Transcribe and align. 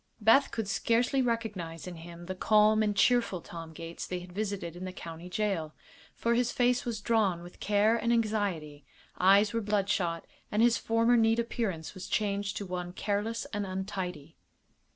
Beth 0.19 0.49
could 0.49 0.67
scarcely 0.67 1.21
recognize 1.21 1.85
in 1.85 1.97
him 1.97 2.25
the 2.25 2.33
calm 2.33 2.81
and 2.81 2.95
cheerful 2.95 3.39
Tom 3.39 3.71
Gates 3.71 4.07
they 4.07 4.17
had 4.19 4.31
visited 4.33 4.75
in 4.75 4.83
the 4.83 4.91
county 4.91 5.29
jail; 5.29 5.75
for 6.15 6.33
his 6.33 6.51
face 6.51 6.85
was 6.85 7.01
drawn 7.01 7.43
with 7.43 7.59
care 7.59 7.97
and 7.97 8.11
anxiety, 8.11 8.83
eyes 9.19 9.53
were 9.53 9.61
bloodshot, 9.61 10.25
and 10.51 10.63
his 10.63 10.75
former 10.79 11.15
neat 11.15 11.37
appearance 11.37 11.93
was 11.93 12.07
changed 12.07 12.57
to 12.57 12.65
one 12.65 12.93
careless 12.93 13.45
and 13.53 13.63
untidy. 13.63 14.35